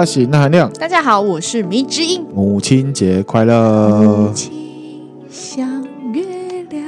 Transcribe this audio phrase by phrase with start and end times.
[0.00, 0.72] 我是钠含量。
[0.78, 2.24] 大家好，我是迷之音。
[2.34, 4.00] 母亲节快乐！
[4.00, 4.50] 母亲
[5.30, 6.22] 像月
[6.70, 6.82] 亮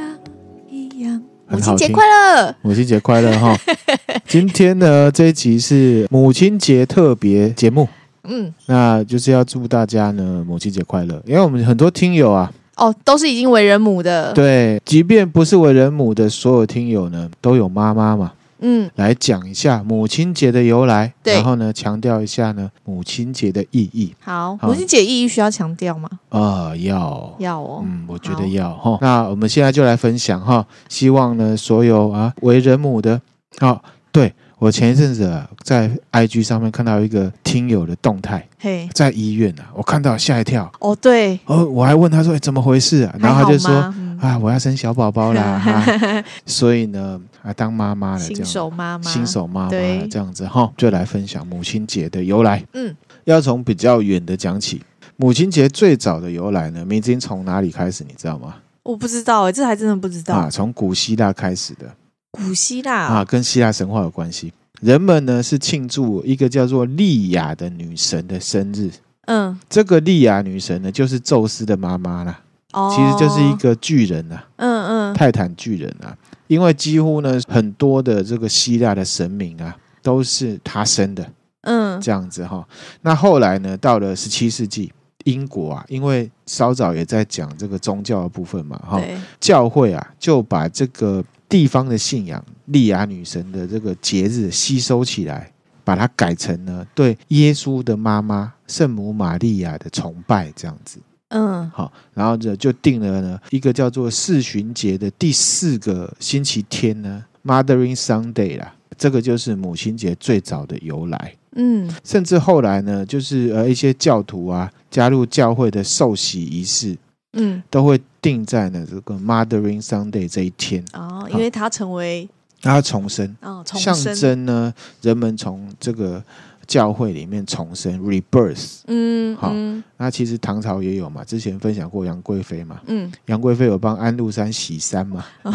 [0.70, 1.22] 一样。
[1.46, 2.56] 母亲节快乐！
[2.62, 3.54] 母亲节快乐哈！
[4.26, 7.86] 今天呢，这一集是母亲节特别节目。
[8.24, 14.32] 嗯，那就是要祝大家呢母亲节快乐，因为我们很多听友啊，哦，都是已经为人母的。
[14.32, 18.32] 对，即便不是为人母的所有听友呢，都有妈妈嘛。
[18.62, 24.14] 嗯，来讲一下母亲节的由来，对然后呢，强调一下呢母亲节的意义。
[24.20, 26.08] 好，母亲节意义需要强调吗？
[26.30, 27.82] 啊、呃，要，要哦。
[27.84, 28.96] 嗯，我觉得要哈。
[29.00, 33.20] 那我们现在就来分享哈，希望呢所有啊为人母的，
[33.58, 34.32] 好，对。
[34.62, 40.70] 我前一阵子啊，在 IG 上面看到一个听友的动态，嘿，在医院啊，我看到吓一跳。
[40.78, 45.42] 哦，对，哦，我还问他说：“哎，怎么回事啊？”然后他就说：“嗯、啊，我要生小宝宝啦。
[45.42, 52.64] 啊 ”所以呢，啊，当妈妈了，新手妈妈，新手妈妈这样子哈，就来分享母亲节的由来。
[52.74, 54.80] 嗯，要从比较远的讲起，
[55.16, 58.04] 母亲节最早的由来呢，明经从哪里开始？
[58.04, 58.54] 你知道吗？
[58.84, 61.86] 我不知道哎，这还真的不知道啊，从古希腊开始的。
[62.32, 64.50] 古希腊啊，跟希腊神话有关系。
[64.80, 68.90] 人们呢是庆祝一个叫做利亚的女神的生日。
[69.26, 72.40] 嗯，这个利亚女神呢，就是宙斯的妈妈啦。
[72.72, 74.44] 哦，其实就是一个巨人啊。
[74.56, 76.16] 嗯嗯，泰坦巨人啊。
[76.46, 81.30] 因为几乎呢很多的这个希腊的神明啊，都是她生的。
[81.60, 82.66] 嗯，这样子哈。
[83.02, 84.90] 那后来呢，到了十七世纪，
[85.24, 89.00] 英国啊，因为稍早也在讲这个宗教的部分嘛，哈，
[89.38, 91.22] 教会啊就把这个。
[91.52, 95.52] 地方的信仰，莉亚女神的这个节日吸收起来，
[95.84, 100.98] 把它改成呢对耶稣的妈妈圣母玛利亚的崇拜，这样子。
[101.28, 111.34] 嗯，好，然后就就定了呢一个叫做四旬节的第四个星期天呢，Mothering Sunday 啦，这个就是母亲节最早的由来。
[111.56, 116.96] 嗯，甚至后来呢，就是呃一些教徒啊加入教会的受洗仪式。
[117.32, 120.84] 嗯，都会定在呢这个 Mothering Sunday 这一天。
[120.92, 122.28] 哦，因为它成为
[122.60, 123.36] 它重生。
[123.40, 123.94] 哦，重生。
[123.94, 126.22] 象征呢人们从这个
[126.66, 128.80] 教会里面重生 rebirth。
[128.86, 129.52] 嗯，好，
[129.96, 135.52] 那其实唐朝也有嘛，之前分享过杨贵妃嘛，嗯，杨贵妃有帮安禄山洗衫嘛，哦、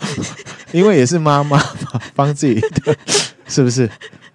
[0.72, 2.96] 因为也是妈妈嘛，帮自己的，
[3.48, 3.90] 是不是？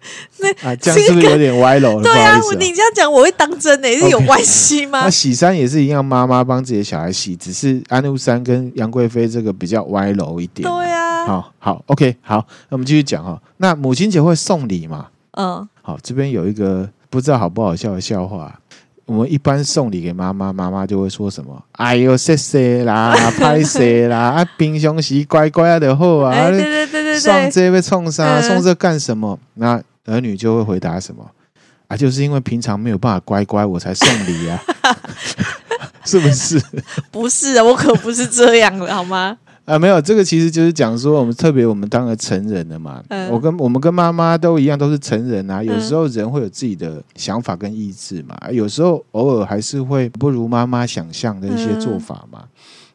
[0.40, 2.02] 那啊，这样是不是有点歪楼？
[2.04, 5.02] 对啊，你这样讲我会当真呢，是有关系吗？
[5.06, 10.68] 那洗衫也是一样，妈妈帮自己的小孩洗，只是安禄山跟杨贵妃这个比较歪楼一点。
[10.68, 13.40] 对啊，好好，OK，好，那我们继续讲哈。
[13.58, 15.08] 那母亲节会送礼嘛？
[15.38, 18.58] 嗯，好，这边有一个不知道好不好笑的笑话。
[19.08, 21.62] 我们一般送礼给妈妈，妈妈就会说什么？
[21.74, 26.50] 哎呦，谢谢啦，拍谢啦，啊，冰箱洗乖乖的好啊。
[26.50, 28.40] 对对对对，送这被冲啥？
[28.42, 29.38] 送这干什么？
[29.56, 31.30] 那儿女就会回答什么？
[31.88, 34.62] 啊，就是因为平常没有办法乖乖，我才送礼啊，
[36.06, 36.62] 是不是？
[37.12, 39.38] 不是啊，我可不是这样的，好吗？
[39.66, 45.62] 啊，没有，这个其实就是讲说，我们特别我们当了成人了嘛，嗯、我跟我们跟妈妈都一样，都是成人啊。
[45.62, 52.40] 有时候人会有自己的想法跟意志嘛，有时候偶尔还是会不如妈妈想象的一些做法嘛。
[52.42, 52.48] 嗯、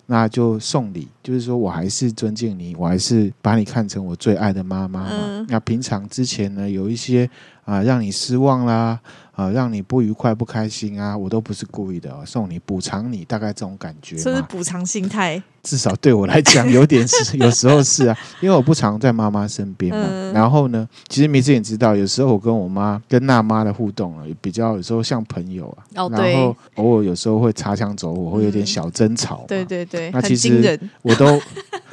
[0.06, 5.08] 那就送礼，就是说我还是尊敬你，我还是把你看成我最爱的妈妈嘛。
[5.10, 7.28] 嗯、那平常之前呢，有一些
[7.66, 8.98] 啊让你失望啦。
[9.36, 14.16] 啊，让你不愉快、不开心啊，我都不是故意的，送你补偿你，大概这种感觉。
[14.16, 15.42] 这是补偿心态。
[15.62, 20.06] 至少对我来讲，有点是， 有时候是啊，因为我不常在妈妈身边嘛。
[20.08, 25.84] 嗯、然后呢，其实迷之也知道，有时候我跟我妈、跟娜妈的互动啊，比较有时候像朋友啊。
[25.96, 26.32] 哦，对。
[26.32, 29.48] 然后偶尔有时候会擦枪走火，会有点小争吵、嗯。
[29.48, 30.10] 对对对。
[30.12, 31.38] 那其实我都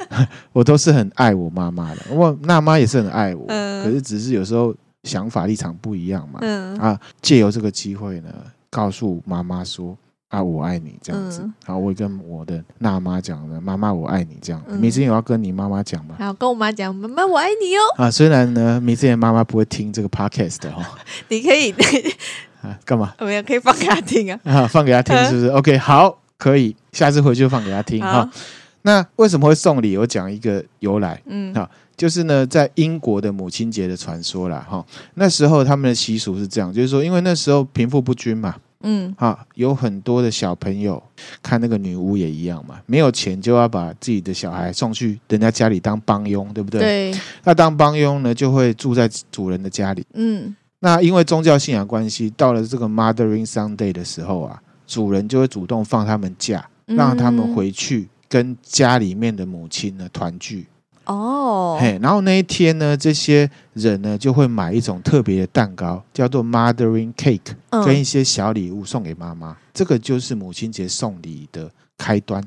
[0.54, 4.74] 我都是很爱我妈妈的，我娜妈也是很爱我，嗯、可是只是有时候。
[5.04, 8.30] 想法立场不一样嘛，嗯啊，借由这个机会呢，
[8.70, 9.96] 告诉妈妈说
[10.28, 11.42] 啊，我爱你这样子。
[11.42, 14.60] 嗯、然后我会跟我的娜妈讲了，妈妈我爱你这样。
[14.80, 16.16] 迷之音有要跟你妈妈讲吗？
[16.18, 17.80] 好，跟我妈讲，妈妈我爱你哦。
[18.02, 20.98] 啊，虽然呢，米之音妈妈不会听这个 podcast 的哈，
[21.28, 21.70] 你可以
[22.62, 23.14] 啊，干嘛？
[23.18, 24.40] 我们也可以放给他听啊。
[24.42, 28.28] 啊，放给他听是不是？OK，好，可以，下次回去就放给他听哈。
[28.86, 29.96] 那为什么会送礼？
[29.96, 34.84] 我讲一个由来，嗯，好，就是呢，在英国的母亲节的传说啦，哈，
[35.14, 41.02] 那时候他们的习俗是这样，就是说，因为那时候贫富不均嘛，嗯，哈，有很多的小朋友
[41.42, 46.80] 看那个女巫也一样嘛，没有钱就要把自己的小孩送去人家家里当帮佣，对不对？
[46.80, 47.20] 对。
[47.44, 50.54] 那当帮佣呢，就会住在主人的家里，嗯。
[50.80, 58.06] 那因为宗教信仰关系，到了这个 Mothering Sunday 的时候啊，主人就会主动放他们假，让他们回去。
[58.34, 60.66] 跟家里面的母亲呢团聚
[61.04, 69.56] 哦，嘿，然后那一天呢，这些人呢就会买一种特别的蛋糕，叫做 Mothering Cake，跟一些小礼物送给妈妈。
[69.72, 72.42] 这个就是母亲节送礼的开端。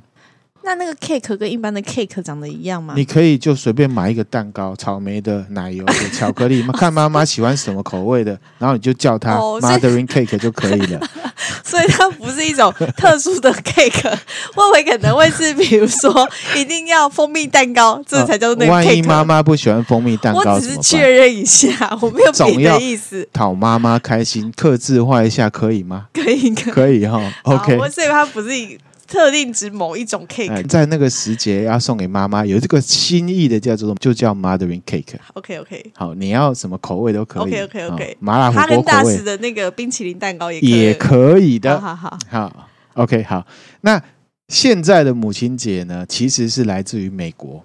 [0.68, 2.94] 那那个 cake 跟一般的 cake 长得一样吗？
[2.98, 11.00] 你可以就随便买一个蛋糕，草莓的、奶油的、巧克力， 看妈妈喜欢什么口味的，然后你就叫它 Mothering Cake 就可以了。
[11.64, 14.14] 所以它不是一种特殊的 cake，
[14.56, 16.28] 我会可能会是，比如说
[16.58, 18.86] 一定要蜂蜜蛋糕，这才叫做那个 cake。
[18.86, 23.26] 万一妈妈不喜欢蜂蜜蛋糕，我只是确认一下，我没有别的意思。
[23.32, 26.08] 讨妈妈开心，克制化一下可以吗？
[26.14, 27.22] 可以，可以哈。
[27.44, 28.78] OK，我所以它不是一。
[29.08, 35.16] 特定指某一种 cake，在那个时节要送给妈妈，有这个心意的叫做就叫 Mothering Cake。
[35.34, 37.44] OK OK，好，你要什么口味都可以。
[37.44, 38.76] OK OK OK，麻辣火锅口味。
[38.76, 41.80] 哈根达斯的那个冰淇淋蛋糕也可以也可以的。
[41.80, 43.48] 好好好，OK 好。
[43.82, 44.02] 那
[44.50, 47.64] 现在的母亲节呢，其实是来自于美国。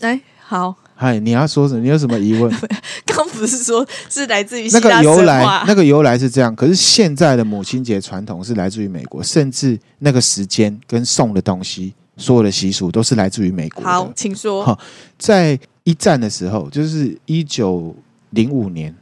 [0.00, 0.76] 哎，好。
[0.98, 1.80] 嗨，你要说什么？
[1.80, 2.50] 你有什么疑问？
[3.04, 5.62] 刚不是说是来自于那个由来？
[5.66, 13.84] 那个由来是这样，可是现在的母亲节传统是来自于美国，甚至那个时间跟送的东西，所有的习俗都是来自于美国。
[13.84, 14.64] 好，请说。
[14.64, 14.78] 好，
[15.18, 17.94] 在一战的时候，就是一九
[18.30, 18.94] 零五年，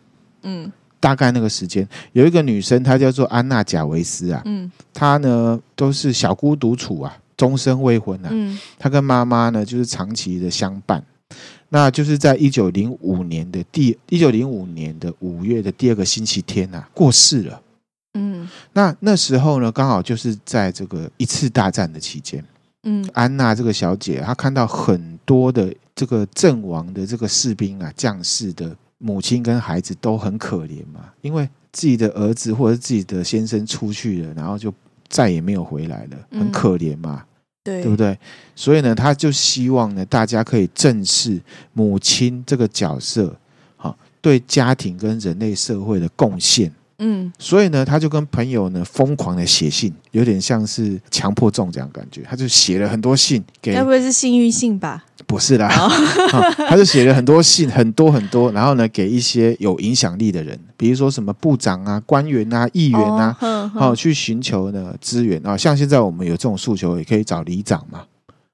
[0.43, 11.01] 嗯，大概那个时间，有一个女生，她叫做安娜贾维斯啊，嗯，她呢都是小姑独处啊，终身未婚啊，嗯，她跟妈妈呢就是长期的相伴。
[11.75, 17.61] 那就是在一九零五年的第一九零五年的五月的第二个星期天呐、啊，过世了。
[18.17, 22.45] 嗯，那那时候呢，刚好就是在这个一次大战的期间。
[22.85, 34.73] 嗯，安娜这个小姐，她看到很多的这个阵亡的这个士兵啊、将士的母亲跟孩子都很可怜嘛，因为自己的儿子或者自己的先生出去了，然后就
[35.09, 37.25] 再也没有回来了，很可怜嘛。
[37.65, 38.17] 对，对不对？
[38.55, 41.41] 所以呢，他就希望呢，大家可以正视
[41.73, 43.35] 母亲这个角色，
[43.77, 46.71] 好，对家庭跟人类社会的贡献。
[47.07, 52.23] 嗯，所以呢，他就跟朋友呢疯狂的写信，有点像是强迫中奖感觉。
[52.23, 55.05] 他就写了很多信给，该不会是幸运信吧？
[55.27, 55.69] 不是啦，
[56.67, 63.37] 他就写了很多信，很多很多，然后呢，给一些有影响力的人，比如说什么部长啊、官员啊、议员啊，
[63.75, 65.55] 好去寻求呢资源啊。
[65.55, 68.05] 像现在我们有这种诉求，也可以找里长嘛，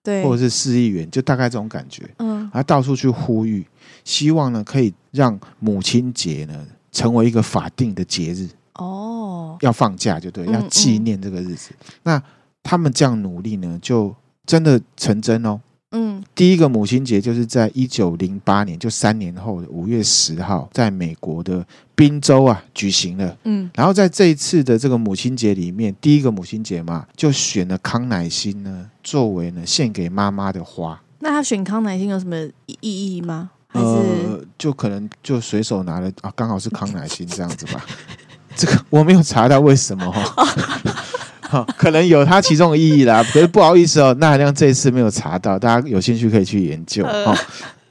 [0.02, 2.02] 对，或者是市议员，就大概这种感觉。
[2.18, 3.64] 嗯，他到处去呼吁，
[4.04, 6.54] 希望呢可以让母亲节呢。
[6.92, 11.70] 成为一个法定的节日哦，要放假就对，要纪念这个日子。
[11.72, 11.94] 嗯嗯。
[12.04, 12.22] 那
[12.62, 14.14] 他们这样努力呢，就
[14.46, 15.60] 真的成真哦。
[15.92, 21.66] 嗯，第一个母亲节就是在一九零八年，就三年后的五月十号，在美国的
[21.96, 23.36] 宾州啊举行了。
[23.42, 31.02] 嗯，然后在这一次的这个母亲节里面，第一个母亲节嘛，就选了康乃馨呢，作为呢献给妈妈的花。
[31.18, 33.50] 那他选康乃馨有什么意义吗？
[33.72, 37.84] 呃，就可能就随手拿了啊，刚好是康乃馨这样子吧。
[38.56, 40.44] 这个我没有查到为什么哈，
[41.48, 43.22] 好，可能有它其中的意义啦。
[43.32, 47.34] 可是不好意思哦，那好像这一次没有查到，大家有兴趣可以去研究哦。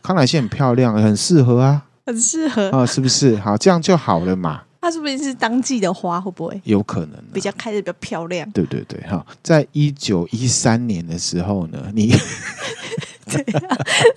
[0.03, 3.37] 康乃馨很漂亮，很适合啊，很适合啊，是不是？
[3.37, 4.63] 好，这样就好了嘛。
[4.81, 6.19] 它是不是是当季的花？
[6.19, 8.49] 会不会有可能比较开的比较漂亮？
[8.51, 12.13] 对对对，哈，在一九一三年的时候呢，你。
[13.29, 13.61] 这样，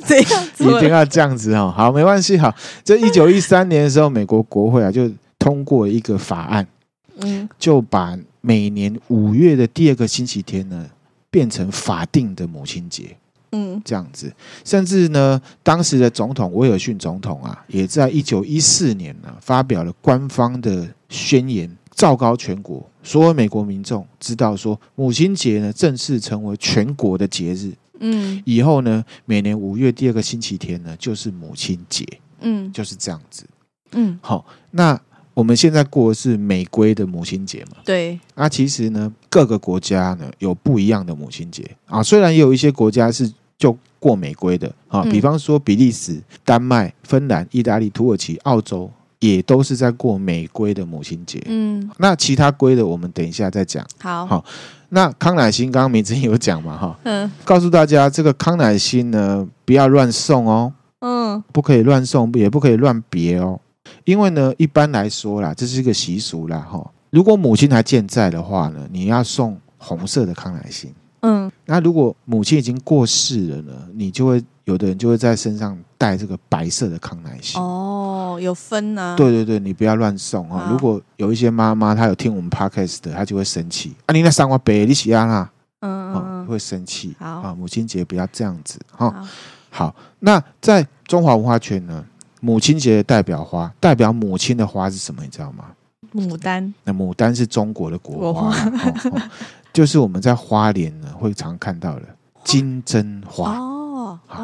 [0.07, 1.73] 这样，一定要这样子哦。
[1.77, 2.39] 好，没关系。
[2.39, 6.67] 好，这一九一三年的时候，美国国会啊就通过一个法案，
[7.21, 10.87] 嗯，就把每年五月的第二个星期天呢
[11.31, 13.17] 变成法定的母亲节，
[13.53, 14.33] 嗯，这样子。
[14.65, 27.73] 甚至呢，当时的总统威尔逊总统啊，也在一九一四年呢发表了官方的宣言，昭告全国所有美国民众知道说，母亲节呢正式成为全国的节日。
[28.03, 32.07] 嗯，以后呢，每年五月第二个星期天呢，就是母亲节。
[32.45, 33.47] 嗯，就是这样子。
[33.93, 35.01] 嗯，好，那
[35.33, 37.77] 我们现在过的是美规的母亲节嘛？
[37.85, 38.19] 对。
[38.35, 42.03] 那其实呢，各个国家呢有不一样的母亲节啊。
[42.03, 48.91] 虽然也有一些国家是就过美规的啊，比方说比利时、丹麦、芬兰、意大利、土耳其、澳洲
[49.23, 51.41] 也都是在过美规的母亲节。
[51.47, 53.87] 嗯，那其他规的我们等一下再讲。
[54.01, 54.45] 好，好，
[54.89, 56.77] 那康乃馨刚刚明子有讲嘛？
[56.77, 60.73] 哈，嗯，告诉大家这个康乃馨呢，不要乱送哦。
[60.99, 63.61] 嗯，不可以乱送，也不可以乱别哦。
[64.05, 66.59] 因为呢，一般来说啦，这是一个习俗啦。
[66.59, 70.93] 哈，如果母亲还健在的话呢，你要送红色的康乃馨。
[71.21, 77.61] 嗯，那如果母亲已经过世了呢，你就会有的人就会在身上带这个白色的康乃馨。
[77.61, 77.92] 哦，
[78.41, 79.17] 有分呢、啊？
[79.17, 80.69] 对对对，你不要乱送啊！
[80.71, 84.13] 如果有一些妈妈她有听我们 podcast 的，她就会生气啊！
[84.13, 85.51] 你那三花白你喜欢啦？
[85.81, 87.15] 嗯嗯，会生气。
[87.19, 89.11] 好啊，母亲节不要这样子哈。
[89.11, 92.05] 好，好，那在中华文化圈呢，
[92.41, 95.23] 母亲节的代表花，代表母亲的花是什么？
[95.23, 95.65] 你知道吗？
[96.15, 96.73] 牡丹。
[96.85, 98.55] 那牡丹是中国的国花。
[99.73, 102.03] 就是我们在花莲呢会常看到的
[102.45, 103.57] 金针花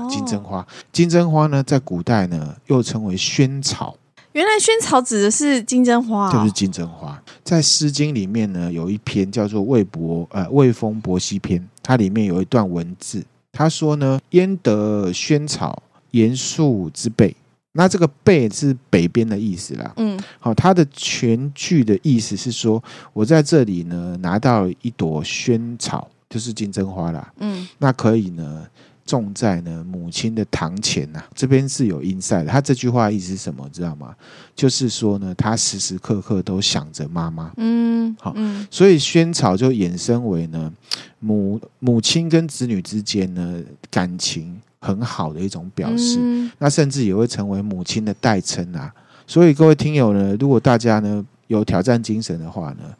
[0.08, 3.96] 金针花，金针花呢在古代呢又称为萱草。
[4.32, 7.20] 原来萱草指的是金针花，就是金针花。
[7.42, 17.34] 在《诗经》里面呢有一篇叫做《魏博》呃《魏风·伯希篇》，它里面有一段文字，他说呢：“焉得萱草，言树之背。”
[17.72, 19.92] 那这个“背”是北边的意思啦。
[19.96, 27.32] 嗯，好，它的全句的意思是说，我在这里呢拿到一朵萱草，就是金针花啦。
[27.38, 28.66] 嗯，那可以呢
[29.08, 31.26] 种在呢母亲的堂前呐、啊。
[31.34, 32.46] 这边是有 insight 的。
[32.46, 33.68] 他这句话意思是什么？
[33.72, 34.14] 知道吗？
[34.54, 37.50] 就是说呢，他时时刻刻都想着妈妈。
[37.56, 38.34] 嗯，好，
[38.70, 40.72] 所以萱草就衍生为呢
[41.18, 43.60] 母母亲跟子女之间呢
[43.90, 44.60] 感情。
[44.80, 48.94] 很好的一种表示，嗯、那甚至也会成为母亲的代称啊。
[49.26, 52.94] 所以各位听友呢，如果大家呢有挑战精神的话呢，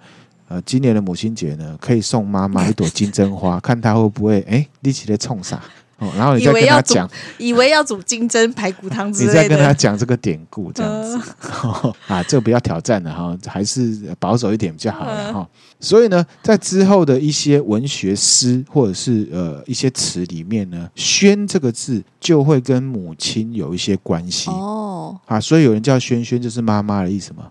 [0.49, 5.63] 呃，今年的母亲节呢，可以送妈妈一朵金针花，看她会不会哎立起来冲啥。
[5.99, 15.41] 哦，然后你再跟他讲，以为要煮金针排骨汤之类的，你再跟他讲这个典故，这样子、呃、 啊，这个不要挑战了哈，还是保守一点比较好了哈。
[15.41, 15.49] 呃、
[15.81, 25.19] 所以呢，在之后的一些文学诗或者是呃一些词里面呢，“萱”这个字就会跟母亲有一些关系哦。
[25.27, 27.51] 啊，所以有人叫萱萱，就是妈妈的意思吗？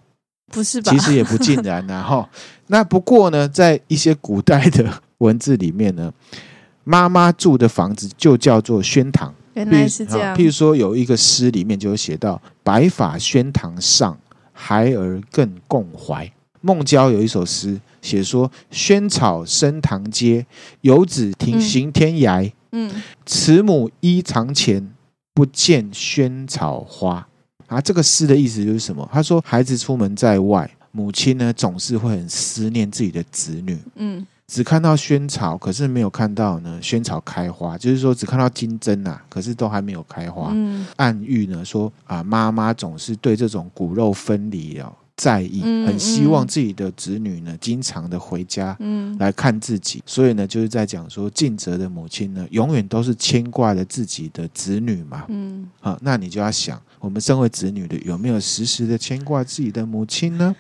[0.54, 0.94] 不是吧？
[0.94, 2.30] 其实也不尽然呐哈。
[2.68, 6.14] 那不过呢，在一些古代的文字里面呢。
[6.90, 10.34] 妈妈住的房子就叫做宣堂，原来是这样。
[10.34, 14.18] 譬如说，有一个诗里面就有写到“白发宣堂上，
[14.54, 16.32] 孩儿更共怀”。
[16.62, 20.46] 孟郊有一首诗写说：“萱草生堂阶，
[20.80, 22.50] 游子停行天涯。
[22.72, 22.90] 嗯，
[23.26, 24.90] 慈母依堂前，
[25.34, 27.28] 不见萱草花。”
[27.68, 29.08] 啊，这个诗的意思就是什么？
[29.12, 33.78] 他说，孩子出门在外，母亲呢总是会很思念自己的子女。
[33.96, 34.26] 嗯。
[34.48, 40.52] 只看到萱草，可是没有看到呢萱草开花，就是说只看到金针呐、啊，可是都还没有开花。
[40.54, 50.00] 嗯、暗喻呢说啊，妈妈总是对这种骨肉分离哦在意，嗯、很希望自己的子女呢经常的回家，嗯，来看自己。
[50.00, 55.26] 嗯、所以呢，就是在讲说尽责的母亲呢，永远都是牵挂着自己的子女嘛。
[55.28, 60.56] 嗯，好、啊，那你就要想，我们身为子女的，有没有时时的牵挂自己的母亲呢？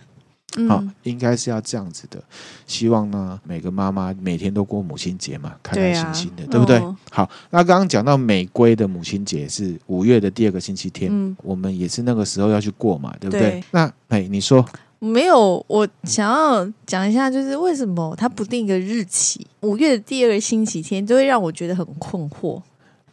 [0.68, 2.24] 好，应该是要这样子的。
[2.66, 6.77] 希望呢，每个妈妈每天都过母亲节嘛，开开心心的，对，不对？
[6.77, 13.42] 哦、好，那刚刚讲到美规的母亲节是五月的第二个星期天，嗯、我们也是那个时候要去过嘛，对不对？
[13.42, 14.66] 对那哎，你说
[15.00, 15.63] 没有？
[15.68, 19.46] 我想要讲一下，就是为什么他不定一个日期？
[19.62, 22.60] 五月的第二个星期天，就会让我觉得很困惑。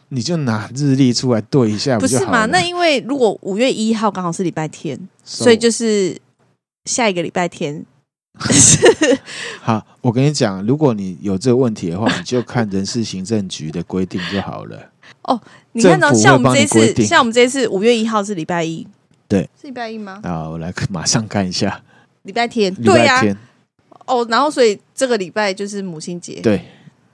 [0.08, 2.46] 你就拿日历出来对一下不，不是嘛？
[2.46, 6.16] 那因为如果五月一号刚好是礼拜天，So, 所以就是。
[6.84, 7.84] 下一个礼拜天
[9.60, 14.90] 好，我跟你讲，如果你有这个问题的话，你就看人事行政局的规定就好了。
[15.22, 15.40] 哦，
[15.72, 18.86] 你看到像我们这一次，像我们这一次五月一号是礼拜一，
[19.28, 20.20] 对，是礼拜一吗？
[20.24, 21.80] 啊，我来马上看一下，
[22.22, 23.36] 礼拜天，礼拜天。
[24.06, 26.60] 哦，然后所以这个礼拜就是母亲节，对。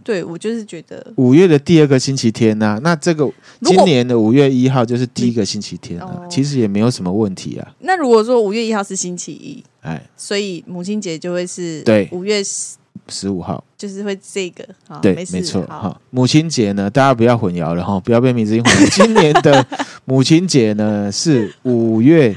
[0.03, 3.31] 对，我就是觉得五月的第二个星期天呢、啊，那这个
[3.63, 7.69] 今年的五月一号就是第一个星期天啊，其实也没有什么问题啊。
[7.81, 12.43] 那如果说五月一号是星期一，哎，所以母亲节就会是对五月
[13.09, 14.67] 十五号，就是会这个
[15.03, 16.01] 对，没错哈。
[16.11, 18.91] 母亲节呢，大家不要混淆了哈，不要被名字混淆。
[19.05, 19.67] 今年的
[20.05, 22.35] 母亲节呢是五月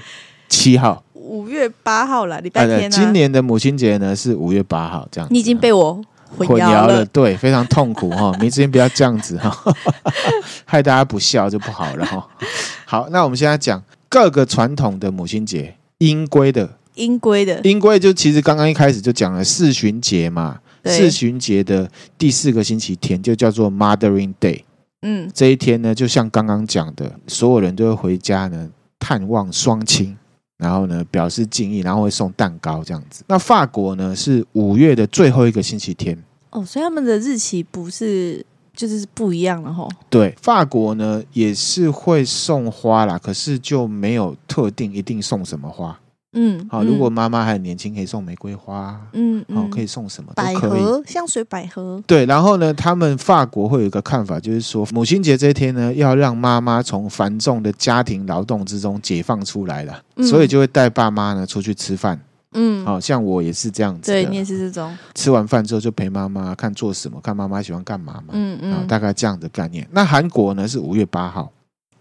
[0.50, 2.89] 七号，五月八号了，礼拜天、啊。
[2.89, 5.27] 今年的母亲节呢是五月八号，这样。
[5.32, 6.01] 你已经被我。
[6.38, 8.32] 混淆了，对，非常痛苦哈。
[8.40, 9.56] 明志英不要这样子哈，
[10.66, 12.28] 害大家不笑就不好了哈。
[12.86, 20.60] 好，那我们现在讲各个传统的母亲节，阴规的，阴规的，阴规就其实刚刚一开始就讲了四旬节嘛。
[20.84, 24.63] 对四旬节的第四个星期天就叫做 Mothering Day。
[25.02, 30.18] 嗯，这一天呢，就像刚刚讲的，所有人都会回家呢探望双亲。
[30.63, 33.24] 然后呢表示敬意，然后会送蛋糕这样子。
[33.27, 36.17] 那法国呢是五月的最后一个星期天
[36.51, 38.43] 哦，所以他们的日期不是
[38.74, 39.89] 就是不一样了吼。
[40.10, 46.00] 对，法国呢也是会送花啦，可是就没有特定一定送什么花。
[46.34, 49.00] 嗯，好，如果妈妈还很年轻，可以送玫瑰花。
[49.13, 50.34] 嗯，好，可以送什么？
[50.36, 52.02] 百合，香水百合。
[52.08, 62.20] 对，然后呢，他们法国会有一个看法，就是说母亲节这一天呢，要让妈妈从繁重的家庭劳动之中解放出来了，嗯、所以就会带爸妈呢出去吃饭。
[62.56, 64.12] 嗯，好像我也是这样子。
[64.12, 64.96] 对，你也是这种。
[65.16, 68.34] 吃完饭之后就陪妈妈看做什么，看妈妈喜欢干嘛嘛。
[68.34, 69.88] 嗯嗯，大概这样的概念。
[69.92, 71.52] 那韩国呢是五月八号。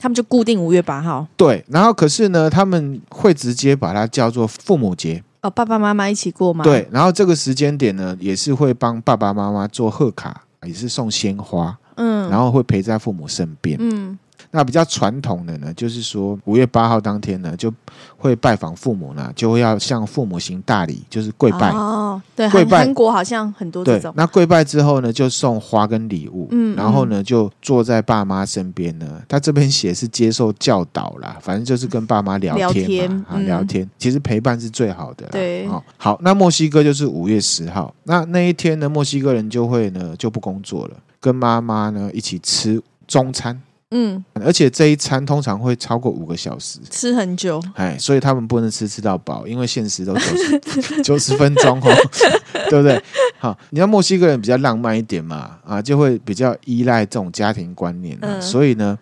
[0.03, 6.65] 他们就固定五月八号，对，然后可是呢，他们会直接把它叫做父母节哦，爸爸妈妈一起过吗？
[6.65, 14.19] 对，然后这个时间点呢，也是会帮爸爸妈妈做贺卡，也是送鲜花，嗯，然后会陪在父母身边，嗯。
[14.51, 17.73] 那比较传统的呢，就是说五月八号当天呢，就
[18.19, 21.71] 会拜访父母呢，就会要向父母行大礼，就是跪拜。
[21.71, 22.79] 哦，对，跪拜。
[22.79, 24.13] 韩国好像很多这种。
[24.15, 29.23] 那跪拜之后呢，就送花跟礼物，嗯，然后呢，就坐在爸妈身边呢。
[29.27, 33.89] 他这边写是接受教导啦，反正就是跟爸妈聊天嘛，聊天，啊，聊天。
[33.97, 35.31] 其实陪伴是最好的啦。
[35.33, 43.59] 对，好，好，那墨西哥就是五月十号，那那一天呢，墨西哥人就会呢就不工作了，跟妈妈呢一起吃中餐。
[43.95, 51.91] 嗯，而且这一餐通常会超过五个小时，吃很久，哎，所以他们不能吃吃到饱，因为限时都九十 九十分钟哦，
[52.71, 53.01] 对不对？
[53.39, 58.99] 好，你要墨西哥人比较浪漫一点嘛，啊，就会比较依赖这种家庭观念，嗯，所以呢，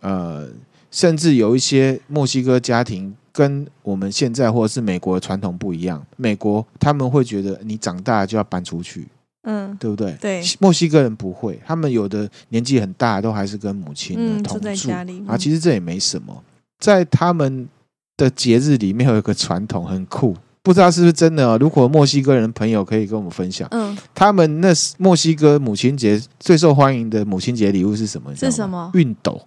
[0.00, 0.48] 呃，
[0.90, 9.08] 甚至有一些墨西哥家庭跟我们现在或者是美国的传统不一样，美国他们会觉得你长大就要搬出去。
[9.42, 10.16] 嗯，对不对？
[10.20, 15.22] 对，墨西哥人不会，他们有的年纪很大，都还是跟母亲同住，住在家里。
[15.26, 16.42] 啊，其实这也没什么。
[16.78, 17.68] 在他们
[18.16, 21.56] 的节日里面有一个传统很酷，不知道是不是真的哦。
[21.58, 24.68] 如果墨西哥人朋友可以跟我们分享，嗯，他们那
[24.98, 28.34] 墨西哥母亲节最受欢迎的母亲节礼物是什么？
[28.36, 28.90] 是什么？
[28.94, 29.40] 熨斗。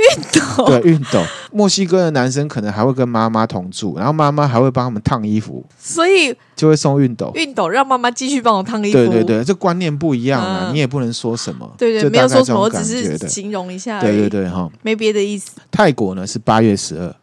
[0.00, 1.22] 熨斗，对，熨斗。
[1.52, 7.32] 墨西哥的男生可能还会跟妈妈同住，然后妈妈还会帮他们烫衣服，所以就会送熨斗。
[7.34, 8.98] 熨斗让妈妈继续帮我烫衣服。
[8.98, 11.68] 对对对，这观念不一样啊，嗯、你也不能说什么。
[11.76, 14.00] 对对，没有说什么，我只是形容一下。
[14.00, 15.52] 对对对，哈，没别的意思。
[15.70, 17.14] 泰国呢是八月十二，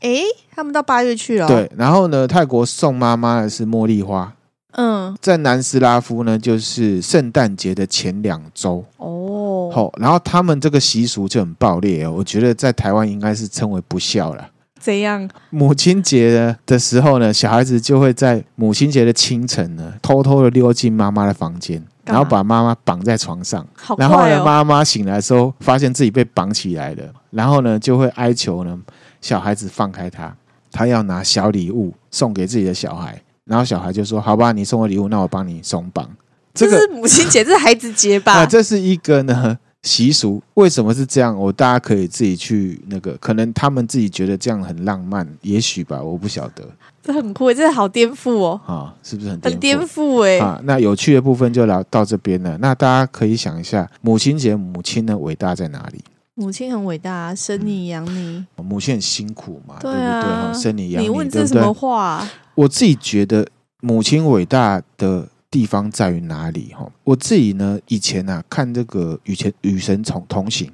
[0.00, 0.22] 哎，
[0.54, 1.46] 他们到八月去了。
[1.46, 4.32] 对，然后呢，泰国送妈妈的是茉莉花。
[4.76, 9.43] 嗯，在南斯拉夫呢，就是圣诞节的前两周哦。
[9.74, 12.12] 好，然后他们这个习俗就很暴烈哦。
[12.12, 14.48] 我觉得在台湾应该是称为不孝了。
[14.78, 15.28] 怎样？
[15.50, 23.66] 母亲节的时候呢，小孩子就会在母亲节的清晨呢，偷偷的溜进妈妈的房间，然后把妈妈绑在床上。
[23.74, 28.78] 好，然后呢，妈妈醒来的时候，发现自己被绑起来了，然后呢，就会哀求呢，
[29.20, 30.36] 小孩子放开他，
[30.70, 33.20] 他要拿小礼物送给自己的小孩。
[33.46, 36.08] 然后小孩就说：“好吧，你送我礼物，那我帮你松绑。”
[36.54, 38.32] 这个是母亲节，这是孩子节吧？
[38.40, 40.42] 啊，这是一个呢习俗。
[40.54, 41.38] 为什么是这样？
[41.38, 46.64] 我大家可以自己去那个，可能他们自己觉得这样很浪漫，也许吧，我不晓得。
[47.02, 48.60] 这很酷，这好颠覆哦！
[48.66, 50.22] 啊，是不是很很颠覆？
[50.24, 52.56] 哎，啊，那有趣的部分就聊到这边了。
[52.58, 56.02] 那大家可以想一下，母亲节，母亲的伟大在哪里？
[56.34, 58.64] 母亲很伟大，生你养你，嗯。
[58.64, 60.62] 母亲很辛苦嘛，对，啊，对不对？
[60.62, 62.30] 生你养你，你问这什么话啊？
[62.54, 63.46] 我自己觉得
[63.82, 66.74] 母亲伟大的地方在于哪里？
[66.76, 70.66] 哈，我自己呢，以前啊看这个《与前与神同同行》，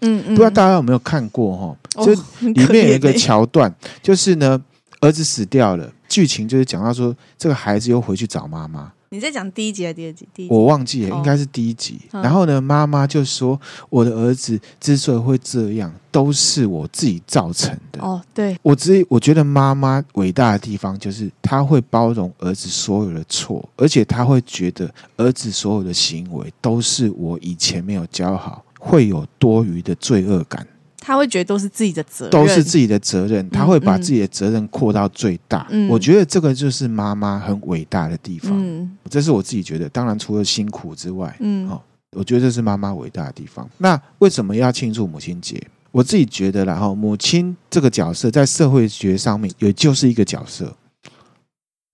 [0.00, 1.56] 嗯嗯，不知道大家有没有看过？
[1.56, 4.60] 哈，就里面有一个桥段，就是呢，
[5.00, 8.92] 儿子死掉了，剧情就是讲到说，这个孩子又回去找妈妈。
[9.10, 10.28] 你在讲第一集还是第二集？
[10.34, 12.00] 第一集我忘记了，应该是第一集。
[12.10, 30.66] 哦、然后呢，妈妈就说：“我的儿子之所以会这样，都是我自己造成的。”哦，对，我只我觉得妈妈伟大的地方就是她会包容儿子所有的错，而且她会觉得儿子所有的行为都是我以前没有教好，会有多余的罪恶感。
[31.06, 33.48] 他会觉得都是自己的责任，都是自己的责任。
[33.50, 35.64] 他会把自己的责任扩到最大。
[35.70, 38.50] 嗯，我觉得这个就是妈妈很伟大的地方。
[38.52, 39.88] 嗯，这是我自己觉得。
[39.90, 41.80] 当然，除了辛苦之外，嗯，好，
[42.16, 43.70] 我觉得这是妈妈伟大的地方。
[43.78, 45.62] 那为什么要庆祝母亲节？
[45.92, 50.74] 我自己觉得，然后母亲这个角色在社会学上面也就是一个角色。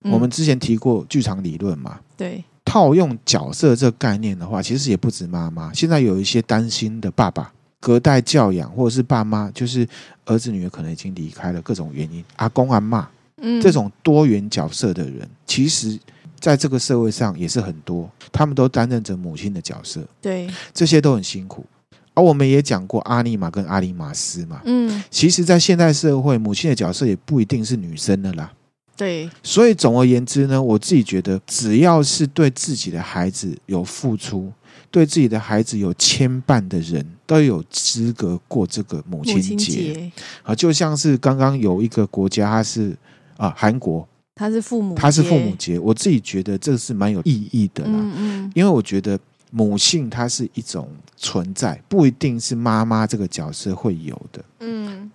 [0.09, 1.99] 我们之前提过剧场理论嘛？
[2.17, 5.71] 对，套用角色这个概念的话，其实也不止妈妈。
[5.71, 7.53] 现在有一些担心的爸爸。
[7.83, 9.85] 隔代教养，或者是爸妈，就是
[10.23, 13.05] 儿子女儿可能已经离开了，各种原因，阿公阿嬷，
[13.41, 15.99] 嗯，这种多元角色的人，其实
[16.39, 21.65] 在这个社会上也是很多，他们都担任着母亲的角色，对，这些都很辛苦，
[22.13, 28.49] 而、啊、我们也讲过阿尼玛跟阿里马斯嘛，嗯，其实，在现代社会，母亲的角色也不一定是女生的啦。
[28.95, 34.53] 对，所以总而言之呢，我自己觉得，只要是对自己的孩子有付出，
[34.89, 40.11] 对自己的孩子有牵绊的人，都有资格过这个母亲节。
[40.43, 42.95] 啊，就像是刚刚有一个国家，它是
[43.37, 45.77] 啊韩国，它是父母，它是父母节。
[45.79, 49.19] 我自己觉得这是蛮有意义的啦，嗯嗯，因为我觉得。
[49.55, 54.43] 母性它是一种存在，不一定是妈妈这个角色会有的。
[54.61, 55.11] 嗯，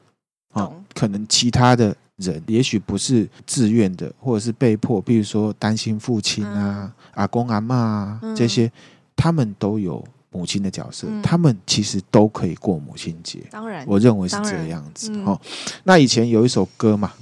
[0.53, 8.71] 好，可能其他的人也许不是自愿的，或者是被迫，比如说担心父亲啊、嗯、阿公阿妈啊、嗯、这些，
[9.17, 13.41] 他们都有母亲的角色，嗯、他们其实都可以过母亲节。
[13.51, 15.11] 当然，我认为是这样子。
[15.25, 15.39] 哈、嗯，
[15.85, 17.13] 那以前有一首歌嘛，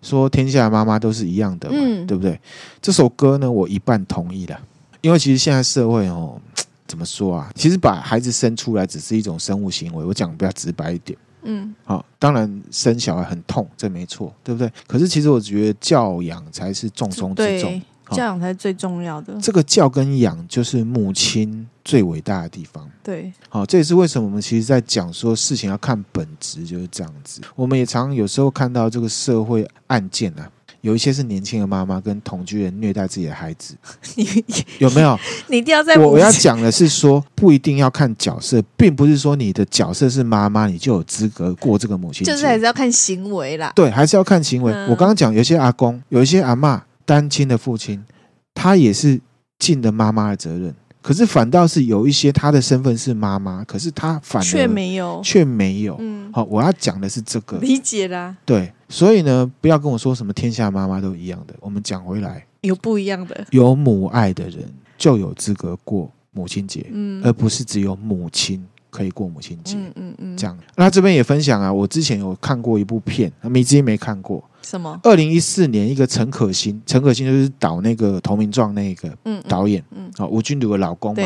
[0.00, 2.40] 说天下妈妈都是一样的嘛，嗯、对不对？
[2.80, 4.60] 这首歌呢，我一半同意了。
[5.02, 6.40] 因为其实现在社会哦，
[6.88, 7.50] 怎么说啊？
[7.54, 10.04] 其实把孩子生出来只是一种生物行为。
[10.04, 14.72] 我讲比较直白一点，嗯，好，当然生小孩很痛，这没错，对不对？
[14.86, 19.36] 可是其实我觉得教养才是重中之重，教养才是最重要的。
[19.40, 22.88] 这个教跟养就是母亲最伟大的地方。
[23.02, 27.40] 对，好，这也是为什么我们其实，在讲说事情要看本质，就是这样子。
[27.54, 30.50] 我们也常常有时候看到这个社会案件啊。
[30.82, 33.74] 有一些是年轻的妈妈跟同居人虐待自己的孩子，
[34.14, 34.44] 你
[34.78, 35.18] 有没有？
[35.48, 43.72] 你一定要在我我要讲的是说，不一定要看角色，并不是说你的角色是妈妈，你就有资格过这个母亲，就是还是要看行为啦。
[43.74, 44.72] 对，还是要看行为。
[44.72, 48.04] 嗯、我刚刚讲，有些阿公，有一些阿嬷，单亲的父亲，
[48.52, 49.18] 他也是
[49.58, 50.74] 尽了妈妈的责任。
[51.00, 55.96] 可是反倒是有一些他的身份是妈妈，可是他反而却没有，却没有。
[56.00, 58.36] 嗯，好，我要讲的是这个，理解啦。
[58.44, 61.54] 对，所以呢，不要跟我说什么天下妈妈都一样的。
[61.60, 64.64] 我们讲回来，有不一样的，有母爱的人
[64.98, 68.66] 就有资格过母亲节，嗯，而不是只有母亲
[68.96, 69.76] 可以过母亲节。
[69.76, 70.56] 嗯嗯嗯，这样。
[70.76, 74.42] 那这边也分享啊，我之前有看过一部片，米之音没看过。
[74.62, 74.98] 什么？
[75.02, 81.22] 二零一四年，一个陈可辛，陈可辛就是导那个《投名状》那个导演，嗯，啊、嗯，吴君如的老公嘛，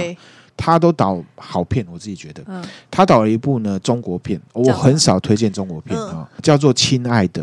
[0.57, 7.43] 他都导好片，我自己觉得，嗯，他导了一部呢中国片，我很少推荐中国片啊，嗯、叫做《亲爱的》。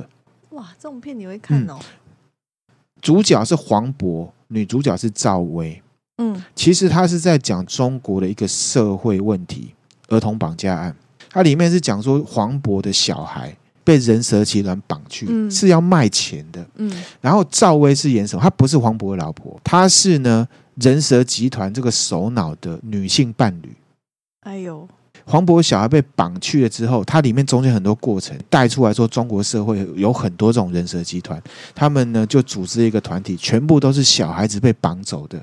[0.56, 1.80] 哇，这种片你会看哦？
[1.80, 5.82] 嗯、主角是黄渤，女主角是赵薇，
[6.20, 9.74] 嗯，其实他是在讲中国的一个社会问题——
[10.08, 10.96] 儿童绑架案。
[11.30, 13.56] 它里面是讲说黄渤的小孩。
[13.88, 16.68] 被人蛇集团绑去，嗯、是要卖钱的。
[16.76, 16.92] 嗯，
[17.22, 18.42] 然后赵薇是演什么？
[18.42, 23.74] 她不是黄渤的老婆，她是呢人蛇集团这个首脑的女性伴侣。
[24.42, 24.86] 哎呦，
[25.24, 31.42] 黄渤小孩被绑去了之后，它里面中间很多过程带出来说，中国社会有很多这种人蛇集团，
[31.74, 35.42] 他们呢就组织一个团体，全部都是小孩子被绑走的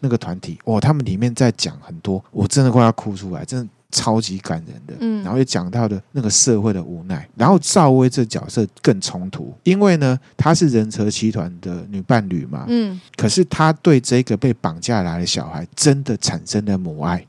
[0.00, 0.58] 那个团体。
[0.66, 3.68] 哦，他们里面在讲很多，我真的快要哭出来，真的。
[3.90, 17.26] 超级感人的，嗯，然后也讲到的那个社会的无奈，然后赵薇这角色更冲突，因为呢，她是人蛇集团的女伴侣嘛，嗯，可是她对这个被绑架来的小孩真的产生了母爱，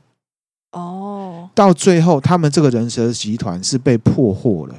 [0.72, 4.74] 哦，到最后他们这个人蛇集团是被破获了，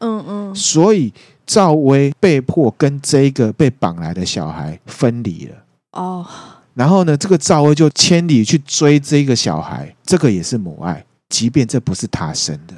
[0.00, 1.12] 嗯嗯，所以
[1.44, 5.56] 赵薇被迫跟这个被绑来的小孩分离了，
[5.92, 6.26] 哦，
[6.72, 11.04] 然后呢，这个赵薇就千里去追这个小孩，这个也是母爱。
[11.28, 12.74] 即便这不是他生的，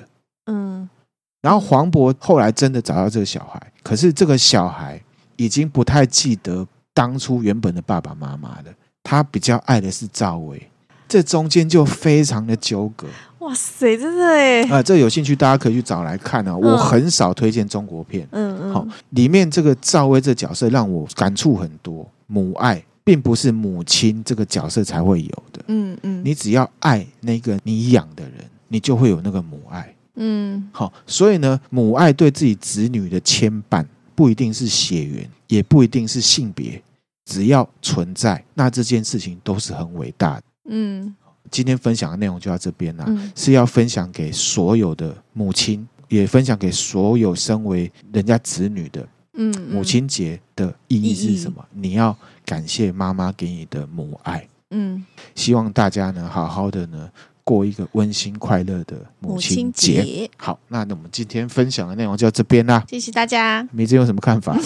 [0.47, 0.89] 嗯，
[1.41, 5.01] 然后黄渤后来真的找到这个小孩，可是这个小孩
[5.37, 8.65] 已经不太记得当初原本的爸爸妈妈了，
[9.03, 10.69] 他比较爱的是赵薇，
[11.09, 13.07] 这中间就非常的纠葛。
[13.39, 14.63] 哇塞，真的哎！
[14.65, 16.55] 啊，这有兴趣大家可以去找来看啊。
[16.55, 22.85] 我很少推荐中国片，嗯嗯，好，里面这个赵薇这角色让我感触很多，母爱。
[23.11, 28.35] 并不是母亲这个角色才会有的，嗯嗯，你只要爱那个你养的人，
[28.69, 36.81] 你就会有那个母爱，嗯，好，所以呢，母爱对自己子女的牵绊不一定是血缘，也不一定是性别，
[37.25, 41.17] 只要存在，那这件事情都是很伟大的，嗯。
[41.51, 49.09] 今天分享的内容就到这边了，嗯，是要分享给所有的母亲，也分享给所有身为人家子女的。
[49.35, 51.65] 嗯，母亲节的意义是什么？
[51.73, 52.17] 你要
[52.51, 54.45] 感谢妈妈给你的母爱。
[54.71, 57.09] 嗯，希望大家呢，好好的呢，
[57.51, 60.31] 过一个温馨快乐的母亲节。
[60.37, 62.85] 好，那那我们今天分享的内容就到这边啦。
[62.89, 63.67] 谢谢大家。
[63.73, 64.57] 米子有什么看法？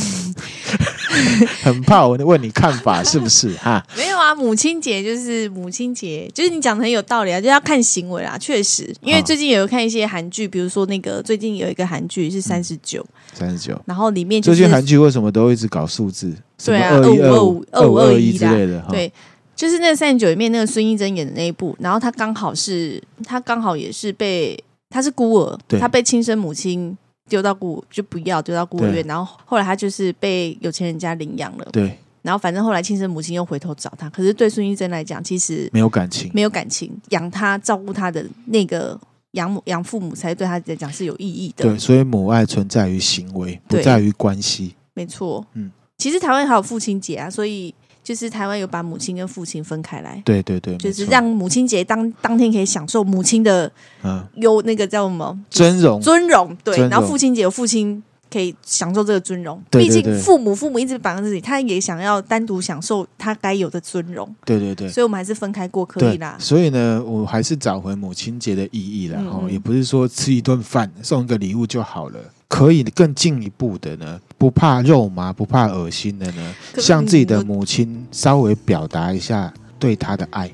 [1.63, 3.83] 很怕我问你看法是不是哈？
[3.97, 8.37] 没有啊，母亲节就是母亲节，就是你讲的很有道理啊，就要看行为啊。
[8.37, 16.35] 确实，因为最近也有看一些韩剧，比如说那个最近有一个韩剧是三十九，三十九，然后里面、就是、最近韩剧为什么都一直搞数字？
[16.63, 19.11] 对啊，二五二五二五二一之类的，对。
[19.55, 26.97] 就是那三十九里面那个孙艺珍演的那一部，然后她刚好是她刚好也是被她是孤儿，她被亲生母亲
[27.29, 31.69] 丢到孤就不要丢到孤儿院，然后后来她就是被有钱人家领养了。
[31.73, 38.99] 对，然后反正后来亲生母亲又回头找她，可是对孙艺珍来讲，其实没有感情，没有感情，养她照顾她的那个。
[39.35, 41.65] 养母养父母才对他来讲是有意义的。
[41.65, 44.77] 对，所以母爱存在于行为，不在于关系。
[44.93, 50.23] 没错，嗯，其实台湾还有父亲节啊，所以就是台湾有把母亲跟父亲分开来。
[50.25, 53.69] 对对对，就是让母亲节当当天可以享受母亲的
[54.05, 58.01] 嗯有那个叫什么尊荣尊荣，对，然后父亲节有父亲。
[58.35, 64.29] 可以享受这个尊荣，毕竟父母父母一直绑在自己，他也想要单独享受他该有的尊荣。
[64.45, 66.37] 对对对，所以我们还是分开过可以啦。
[66.41, 69.47] 所以呢，我还是找回母亲节的意义了哈，嗯。
[69.49, 72.19] 嗯，也不是说吃一顿饭送一个礼物就好了，
[72.49, 80.51] 可以更进一步的呢，不怕肉麻不怕恶心的呢，向自己的母亲稍微表达一下对她的爱，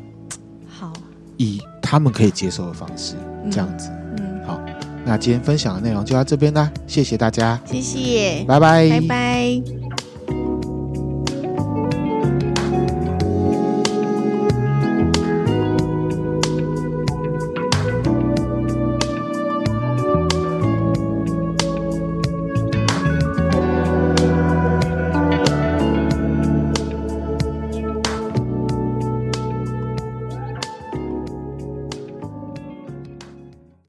[0.69, 0.93] 好，
[1.39, 3.15] 以他们可以接受的方式，
[3.51, 3.91] 这样子。
[5.05, 9.80] 那今天分享的内容就到这边啦，谢谢大家，谢谢，拜拜，拜拜。